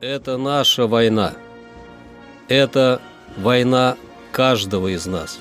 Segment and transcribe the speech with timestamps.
[0.00, 1.34] Это наша война.
[2.48, 3.02] Это
[3.36, 3.98] война
[4.32, 5.38] каждого из нас.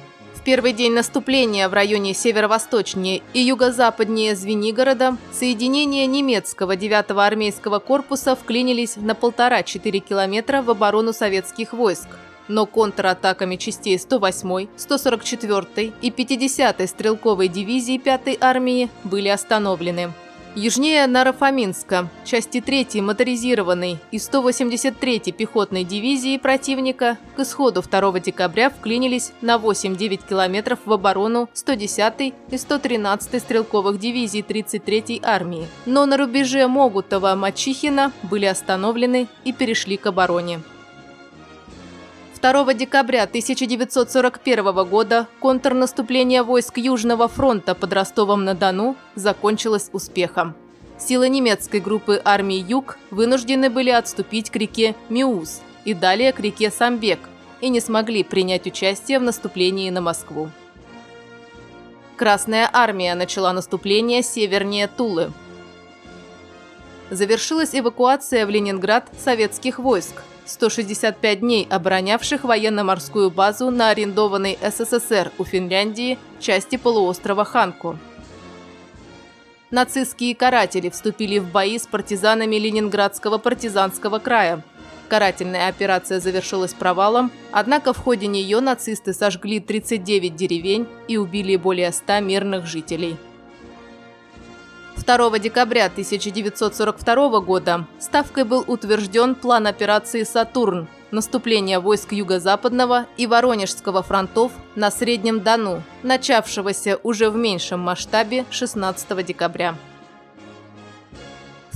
[0.50, 8.96] Первый день наступления в районе северо-восточнее и юго-западнее Звенигорода соединения немецкого 9-го армейского корпуса вклинились
[8.96, 12.08] на полтора-четыре километра в оборону советских войск.
[12.48, 20.12] Но контратаками частей 108-й, 144-й и 50-й стрелковой дивизии 5-й армии были остановлены.
[20.62, 29.32] Южнее Нарафаминска, части 3-й моторизированной и 183-й пехотной дивизии противника к исходу 2 декабря вклинились
[29.40, 35.66] на 8-9 километров в оборону 110-й и 113-й стрелковых дивизий 33-й армии.
[35.86, 40.60] Но на рубеже Могутова-Мачихина были остановлены и перешли к обороне.
[42.42, 50.56] 2 декабря 1941 года контрнаступление войск Южного фронта под Ростовом-на-Дону закончилось успехом.
[50.98, 56.72] Силы немецкой группы армии «Юг» вынуждены были отступить к реке Миуз и далее к реке
[56.72, 57.20] Самбек
[57.60, 60.50] и не смогли принять участие в наступлении на Москву.
[62.16, 65.34] Красная армия начала наступление севернее Тулы.
[67.12, 75.46] Завершилась эвакуация в Ленинград советских войск– 165 дней оборонявших военно-морскую базу на арендованной СССР у
[75.46, 77.98] Финляндии части полуострова Ханку.
[79.72, 84.64] Нацистские каратели вступили в бои с партизанами Ленинградского партизанского края.
[85.08, 91.92] Карательная операция завершилась провалом, однако в ходе нее нацисты сожгли 39 деревень и убили более
[91.92, 93.18] 100 мирных жителей.
[95.06, 104.04] 2 декабря 1942 года Ставкой был утвержден план операции «Сатурн» наступление войск Юго-Западного и Воронежского
[104.04, 109.76] фронтов на Среднем Дону, начавшегося уже в меньшем масштабе 16 декабря.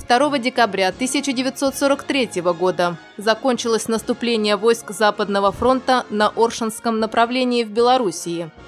[0.06, 8.50] 2 декабря 1943 года закончилось наступление войск Западного фронта на Оршинском направлении в Белоруссии–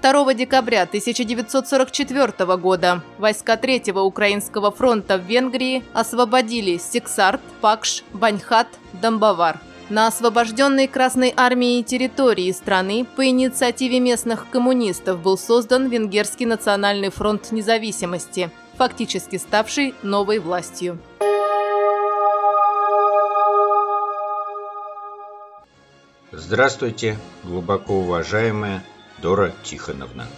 [0.00, 9.60] 2 декабря 1944 года войска Третьего Украинского фронта в Венгрии освободили Сексарт, Пакш, Баньхат, Домбовар.
[9.88, 17.50] На освобожденной Красной армией территории страны по инициативе местных коммунистов был создан Венгерский национальный фронт
[17.50, 20.98] независимости, фактически ставший новой властью.
[26.30, 28.84] Здравствуйте, глубоко уважаемая
[29.20, 30.28] Дора Тихоновна.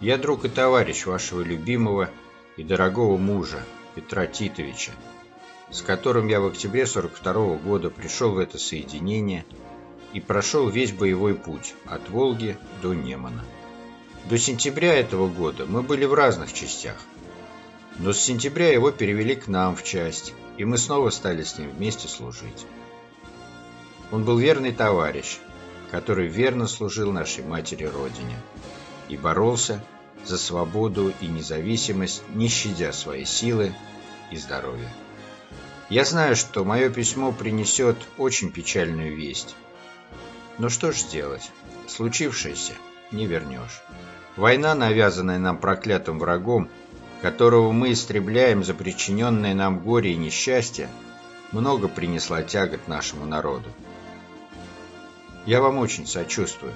[0.00, 2.10] Я друг и товарищ вашего любимого
[2.58, 4.92] и дорогого мужа Петра Титовича,
[5.70, 9.46] с которым я в октябре 42 -го года пришел в это соединение
[10.12, 13.42] и прошел весь боевой путь от Волги до Немана.
[14.26, 16.96] До сентября этого года мы были в разных частях,
[17.98, 21.70] но с сентября его перевели к нам в часть, и мы снова стали с ним
[21.70, 22.66] вместе служить.
[24.12, 25.38] Он был верный товарищ,
[25.90, 28.36] который верно служил нашей матери Родине
[29.08, 29.82] и боролся
[30.24, 33.72] за свободу и независимость, не щадя своей силы
[34.30, 34.92] и здоровья.
[35.88, 39.56] Я знаю, что мое письмо принесет очень печальную весть.
[40.58, 41.50] Но что ж сделать?
[41.86, 42.74] Случившееся
[43.10, 43.82] не вернешь.
[44.36, 46.68] Война, навязанная нам проклятым врагом,
[47.22, 50.88] которого мы истребляем за причиненное нам горе и несчастье,
[51.52, 53.70] много принесла тягот нашему народу.
[55.48, 56.74] Я вам очень сочувствую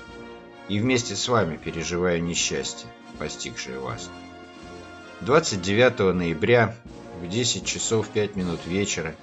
[0.67, 2.89] и вместе с вами переживаю несчастье,
[3.19, 4.09] постигшее вас.
[5.21, 6.75] 29 ноября
[7.21, 9.15] в 10 часов 5 минут вечера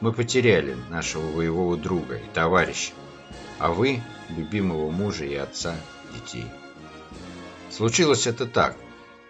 [0.00, 2.92] мы потеряли нашего воевого друга и товарища,
[3.58, 4.00] а вы–
[4.36, 5.74] любимого мужа и отца
[6.14, 6.46] детей.
[7.70, 8.76] Случилось это так.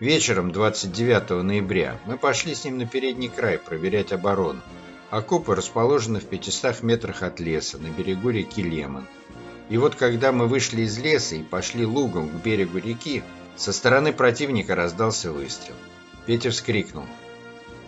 [0.00, 4.60] Вечером 29 ноября мы пошли с ним на передний край проверять оборону.
[5.08, 9.06] Окопы расположены в 500 метрах от леса на берегу реки Лемон.
[9.72, 13.22] И вот когда мы вышли из леса и пошли лугом к берегу реки,
[13.56, 15.76] со стороны противника раздался выстрел.
[16.26, 17.06] Петя вскрикнул.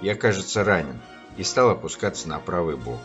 [0.00, 0.98] Я, кажется, ранен
[1.36, 3.00] и стал опускаться на правый бок.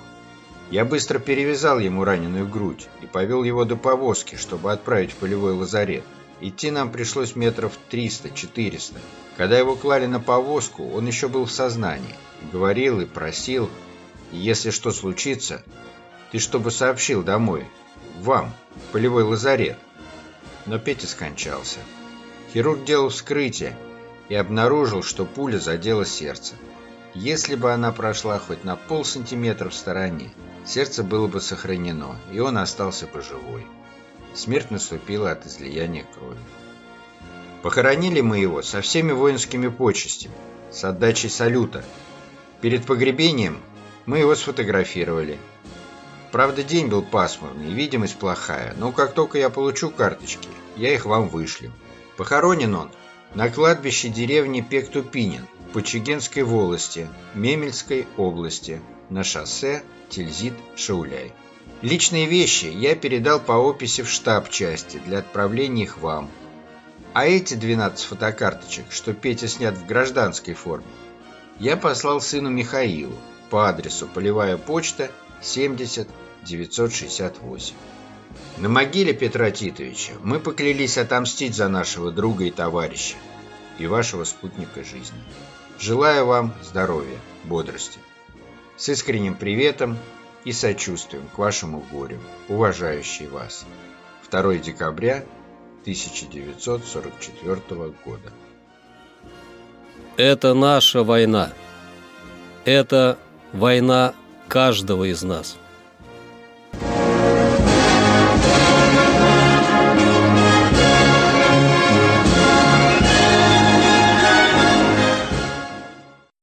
[0.72, 5.52] Я быстро перевязал ему раненую грудь и повел его до повозки, чтобы отправить в полевой
[5.52, 6.06] лазарет.
[6.40, 8.94] Идти нам пришлось метров 300-400.
[9.36, 12.16] Когда его клали на повозку, он еще был в сознании.
[12.54, 13.70] Говорил и просил,
[14.32, 15.66] если что случится,
[16.32, 17.66] ты чтобы сообщил домой,
[18.20, 18.54] вам,
[18.92, 19.78] полевой лазарет.
[20.66, 21.80] Но Петя скончался.
[22.54, 23.76] Хирург делал вскрытие
[24.28, 26.56] и обнаружил, что пуля задела сердце.
[27.14, 30.32] Если бы она прошла хоть на полсантиметра в стороне,
[30.66, 33.66] сердце было бы сохранено, и он остался бы живой.
[34.34, 36.38] Смерть наступила от излияния крови.
[37.62, 40.36] Похоронили мы его со всеми воинскими почестями,
[40.72, 41.84] с отдачей салюта.
[42.62, 43.60] Перед погребением
[44.06, 45.40] мы его сфотографировали.
[46.32, 51.28] Правда, день был пасмурный, видимость плохая, но как только я получу карточки, я их вам
[51.28, 51.72] вышлю.
[52.18, 52.92] Похоронен он
[53.34, 61.32] на кладбище деревни Пектупинин по Чегенской волости, Мемельской области, на шоссе Тильзит-Шауляй.
[61.82, 66.30] Личные вещи я передал по описи в штаб части для отправления их вам.
[67.14, 70.86] А эти 12 фотокарточек, что Петя снят в гражданской форме,
[71.60, 73.16] я послал сыну Михаилу
[73.50, 75.12] по адресу Полевая почта
[75.42, 76.08] 70
[76.46, 77.76] 968.
[78.58, 83.16] На могиле Петра Титовича мы поклялись отомстить за нашего друга и товарища
[83.78, 85.20] и вашего спутника жизни.
[85.80, 88.00] Желаю вам здоровья, бодрости.
[88.78, 89.98] С искренним приветом
[90.44, 93.66] и сочувствием к вашему горю, уважающий вас.
[94.30, 95.24] 2 декабря
[95.82, 98.32] 1944 года.
[100.18, 101.52] Это наша война.
[102.66, 103.18] Это
[103.54, 104.14] война
[104.48, 105.58] каждого из нас.